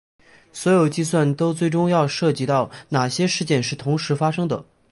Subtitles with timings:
[0.51, 4.65] 所有计算都最终要涉及到哪些事件是同时发生的。